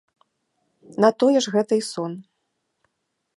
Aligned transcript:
На 1.05 1.09
тое 1.23 1.37
ж 1.47 1.53
гэта 1.57 1.73
і 1.81 1.85
сон. 1.91 2.11